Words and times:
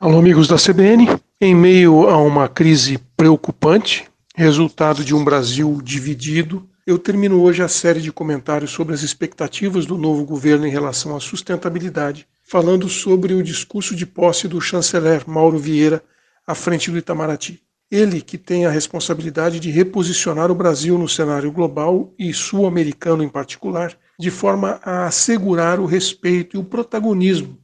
Alô, 0.00 0.20
amigos 0.20 0.46
da 0.46 0.54
CBN. 0.54 1.08
Em 1.40 1.56
meio 1.56 2.08
a 2.08 2.16
uma 2.18 2.48
crise 2.48 2.98
preocupante, 3.16 4.08
resultado 4.32 5.02
de 5.02 5.12
um 5.12 5.24
Brasil 5.24 5.80
dividido, 5.82 6.64
eu 6.86 7.00
termino 7.00 7.42
hoje 7.42 7.64
a 7.64 7.68
série 7.68 8.00
de 8.00 8.12
comentários 8.12 8.70
sobre 8.70 8.94
as 8.94 9.02
expectativas 9.02 9.86
do 9.86 9.98
novo 9.98 10.24
governo 10.24 10.68
em 10.68 10.70
relação 10.70 11.16
à 11.16 11.20
sustentabilidade, 11.20 12.28
falando 12.44 12.88
sobre 12.88 13.34
o 13.34 13.42
discurso 13.42 13.96
de 13.96 14.06
posse 14.06 14.46
do 14.46 14.60
chanceler 14.60 15.28
Mauro 15.28 15.58
Vieira 15.58 16.00
à 16.46 16.54
frente 16.54 16.92
do 16.92 16.98
Itamaraty. 16.98 17.60
Ele 17.90 18.20
que 18.20 18.38
tem 18.38 18.66
a 18.66 18.70
responsabilidade 18.70 19.58
de 19.58 19.68
reposicionar 19.68 20.48
o 20.48 20.54
Brasil 20.54 20.96
no 20.96 21.08
cenário 21.08 21.50
global 21.50 22.14
e 22.16 22.32
sul-americano 22.32 23.24
em 23.24 23.28
particular, 23.28 23.98
de 24.16 24.30
forma 24.30 24.78
a 24.84 25.06
assegurar 25.06 25.80
o 25.80 25.86
respeito 25.86 26.56
e 26.56 26.60
o 26.60 26.62
protagonismo 26.62 27.58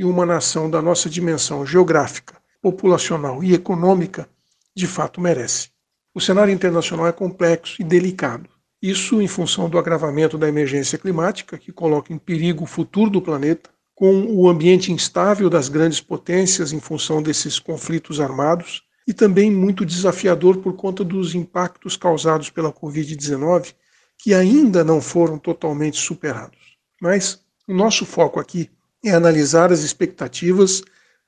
que 0.00 0.04
uma 0.06 0.24
nação 0.24 0.70
da 0.70 0.80
nossa 0.80 1.10
dimensão 1.10 1.66
geográfica, 1.66 2.40
populacional 2.62 3.44
e 3.44 3.52
econômica 3.52 4.26
de 4.74 4.86
fato 4.86 5.20
merece. 5.20 5.68
O 6.14 6.20
cenário 6.22 6.54
internacional 6.54 7.06
é 7.06 7.12
complexo 7.12 7.82
e 7.82 7.84
delicado. 7.84 8.48
Isso 8.80 9.20
em 9.20 9.28
função 9.28 9.68
do 9.68 9.78
agravamento 9.78 10.38
da 10.38 10.48
emergência 10.48 10.96
climática, 10.96 11.58
que 11.58 11.70
coloca 11.70 12.14
em 12.14 12.16
perigo 12.16 12.64
o 12.64 12.66
futuro 12.66 13.10
do 13.10 13.20
planeta, 13.20 13.68
com 13.94 14.24
o 14.24 14.48
ambiente 14.48 14.90
instável 14.90 15.50
das 15.50 15.68
grandes 15.68 16.00
potências 16.00 16.72
em 16.72 16.80
função 16.80 17.22
desses 17.22 17.58
conflitos 17.58 18.20
armados, 18.20 18.82
e 19.06 19.12
também 19.12 19.50
muito 19.50 19.84
desafiador 19.84 20.62
por 20.62 20.76
conta 20.76 21.04
dos 21.04 21.34
impactos 21.34 21.94
causados 21.94 22.48
pela 22.48 22.72
Covid-19, 22.72 23.74
que 24.16 24.32
ainda 24.32 24.82
não 24.82 24.98
foram 24.98 25.38
totalmente 25.38 25.98
superados. 25.98 26.78
Mas 27.02 27.44
o 27.68 27.74
nosso 27.74 28.06
foco 28.06 28.40
aqui 28.40 28.70
é 29.04 29.10
analisar 29.10 29.72
as 29.72 29.80
expectativas 29.80 30.82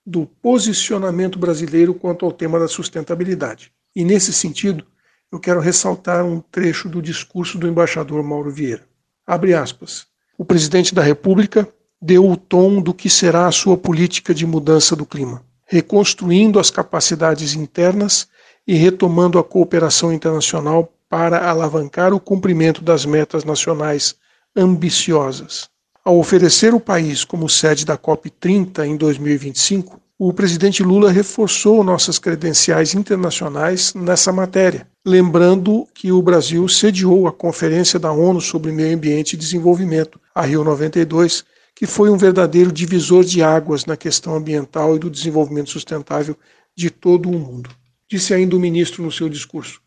do 0.04 0.26
posicionamento 0.26 1.38
brasileiro 1.38 1.94
quanto 1.94 2.24
ao 2.24 2.32
tema 2.32 2.58
da 2.58 2.68
sustentabilidade. 2.68 3.72
E 3.94 4.04
nesse 4.04 4.32
sentido, 4.32 4.84
eu 5.30 5.38
quero 5.38 5.60
ressaltar 5.60 6.24
um 6.24 6.40
trecho 6.40 6.88
do 6.88 7.00
discurso 7.00 7.56
do 7.56 7.66
embaixador 7.66 8.22
Mauro 8.22 8.50
Vieira. 8.50 8.82
Abre 9.26 9.54
aspas. 9.54 10.06
O 10.36 10.44
presidente 10.44 10.94
da 10.94 11.02
República 11.02 11.68
deu 12.00 12.28
o 12.28 12.36
tom 12.36 12.82
do 12.82 12.92
que 12.92 13.08
será 13.08 13.46
a 13.46 13.52
sua 13.52 13.76
política 13.76 14.34
de 14.34 14.44
mudança 14.44 14.96
do 14.96 15.06
clima, 15.06 15.42
reconstruindo 15.64 16.58
as 16.58 16.70
capacidades 16.70 17.54
internas 17.54 18.28
e 18.66 18.74
retomando 18.74 19.38
a 19.38 19.44
cooperação 19.44 20.12
internacional 20.12 20.92
para 21.08 21.48
alavancar 21.48 22.12
o 22.12 22.20
cumprimento 22.20 22.82
das 22.82 23.06
metas 23.06 23.44
nacionais 23.44 24.16
ambiciosas. 24.56 25.71
Ao 26.04 26.18
oferecer 26.18 26.74
o 26.74 26.80
país 26.80 27.24
como 27.24 27.48
sede 27.48 27.84
da 27.84 27.96
COP30 27.96 28.84
em 28.84 28.96
2025, 28.96 30.00
o 30.18 30.32
presidente 30.32 30.82
Lula 30.82 31.12
reforçou 31.12 31.84
nossas 31.84 32.18
credenciais 32.18 32.92
internacionais 32.92 33.94
nessa 33.94 34.32
matéria, 34.32 34.88
lembrando 35.06 35.86
que 35.94 36.10
o 36.10 36.20
Brasil 36.20 36.66
sediou 36.66 37.28
a 37.28 37.32
Conferência 37.32 38.00
da 38.00 38.10
ONU 38.10 38.40
sobre 38.40 38.72
Meio 38.72 38.96
Ambiente 38.96 39.34
e 39.34 39.36
Desenvolvimento, 39.36 40.20
a 40.34 40.42
Rio 40.42 40.64
92, 40.64 41.44
que 41.72 41.86
foi 41.86 42.10
um 42.10 42.16
verdadeiro 42.16 42.72
divisor 42.72 43.22
de 43.22 43.40
águas 43.40 43.86
na 43.86 43.96
questão 43.96 44.34
ambiental 44.34 44.96
e 44.96 44.98
do 44.98 45.08
desenvolvimento 45.08 45.70
sustentável 45.70 46.36
de 46.74 46.90
todo 46.90 47.28
o 47.28 47.38
mundo. 47.38 47.70
Disse 48.10 48.34
ainda 48.34 48.56
o 48.56 48.60
ministro 48.60 49.04
no 49.04 49.12
seu 49.12 49.28
discurso: 49.28 49.80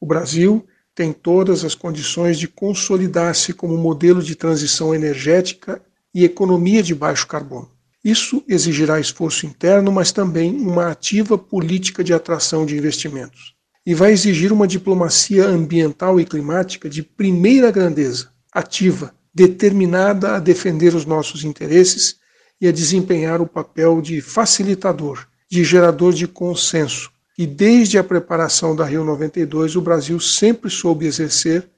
o 0.00 0.06
Brasil 0.06 0.64
tem 0.98 1.12
todas 1.12 1.64
as 1.64 1.76
condições 1.76 2.40
de 2.40 2.48
consolidar-se 2.48 3.52
como 3.52 3.78
modelo 3.78 4.20
de 4.20 4.34
transição 4.34 4.92
energética 4.92 5.80
e 6.12 6.24
economia 6.24 6.82
de 6.82 6.92
baixo 6.92 7.24
carbono. 7.24 7.70
Isso 8.04 8.42
exigirá 8.48 8.98
esforço 8.98 9.46
interno, 9.46 9.92
mas 9.92 10.10
também 10.10 10.52
uma 10.56 10.88
ativa 10.88 11.38
política 11.38 12.02
de 12.02 12.12
atração 12.12 12.66
de 12.66 12.76
investimentos. 12.76 13.54
E 13.86 13.94
vai 13.94 14.10
exigir 14.10 14.52
uma 14.52 14.66
diplomacia 14.66 15.46
ambiental 15.46 16.18
e 16.18 16.24
climática 16.24 16.90
de 16.90 17.04
primeira 17.04 17.70
grandeza, 17.70 18.30
ativa, 18.52 19.14
determinada 19.32 20.34
a 20.34 20.40
defender 20.40 20.96
os 20.96 21.06
nossos 21.06 21.44
interesses 21.44 22.16
e 22.60 22.66
a 22.66 22.72
desempenhar 22.72 23.40
o 23.40 23.46
papel 23.46 24.02
de 24.02 24.20
facilitador, 24.20 25.28
de 25.48 25.62
gerador 25.62 26.12
de 26.12 26.26
consenso, 26.26 27.12
e 27.38 27.46
desde 27.46 27.96
a 27.96 28.02
preparação 28.02 28.74
da 28.74 28.84
Rio 28.84 29.04
92 29.04 29.76
o 29.76 29.80
Brasil 29.80 30.18
sempre 30.18 30.68
soube 30.68 31.06
exercer 31.06 31.70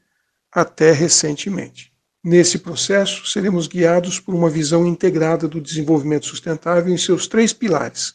até 0.51 0.91
recentemente. 0.91 1.93
Nesse 2.25 2.59
processo, 2.59 3.27
seremos 3.27 3.67
guiados 3.67 4.19
por 4.19 4.35
uma 4.35 4.49
visão 4.49 4.87
integrada 4.87 5.47
do 5.47 5.61
desenvolvimento 5.61 6.27
sustentável 6.27 6.93
em 6.93 6.97
seus 6.97 7.27
três 7.27 7.53
pilares: 7.53 8.15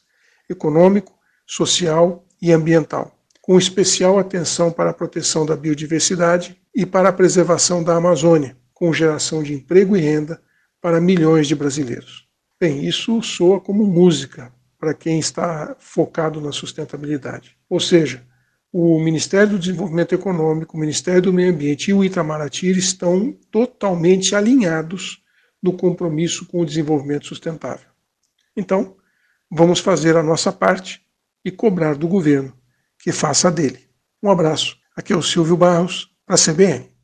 econômico, 0.50 1.13
social 1.45 2.25
e 2.41 2.51
ambiental, 2.51 3.16
com 3.41 3.59
especial 3.59 4.17
atenção 4.17 4.72
para 4.72 4.89
a 4.89 4.94
proteção 4.94 5.45
da 5.45 5.55
biodiversidade 5.55 6.59
e 6.73 6.84
para 6.84 7.09
a 7.09 7.13
preservação 7.13 7.84
da 7.84 7.95
Amazônia, 7.95 8.57
com 8.73 8.91
geração 8.91 9.44
de 9.44 9.53
emprego 9.53 9.95
e 9.95 10.01
renda 10.01 10.41
para 10.81 11.00
milhões 11.00 11.47
de 11.47 11.55
brasileiros. 11.55 12.28
Bem, 12.59 12.85
isso 12.85 13.22
soa 13.22 13.59
como 13.59 13.85
música 13.85 14.51
para 14.85 14.94
quem 14.94 15.18
está 15.18 15.75
focado 15.79 16.40
na 16.40 16.51
sustentabilidade. 16.51 17.57
Ou 17.68 17.79
seja, 17.79 18.23
o 18.72 19.00
Ministério 19.00 19.53
do 19.53 19.59
Desenvolvimento 19.59 20.13
Econômico, 20.13 20.78
o 20.78 20.79
Ministério 20.79 21.23
do 21.23 21.34
Meio 21.34 21.51
Ambiente 21.51 21.90
e 21.90 21.94
o 21.94 22.03
Itamaraty 22.03 22.69
estão 22.69 23.35
totalmente 23.50 24.35
alinhados 24.35 25.23
no 25.59 25.73
compromisso 25.73 26.46
com 26.46 26.62
o 26.62 26.66
desenvolvimento 26.66 27.25
sustentável. 27.25 27.88
Então, 28.56 28.96
vamos 29.50 29.79
fazer 29.79 30.16
a 30.18 30.22
nossa 30.22 30.51
parte 30.51 31.02
e 31.44 31.50
cobrar 31.50 31.96
do 31.96 32.07
governo 32.07 32.53
que 33.00 33.12
faça 33.12 33.50
dele. 33.50 33.79
Um 34.22 34.29
abraço. 34.29 34.78
Aqui 34.96 35.13
é 35.13 35.16
o 35.16 35.23
Silvio 35.23 35.57
Barros, 35.57 36.16
para 36.28 36.35
a 36.35 36.38
CBN. 36.38 36.94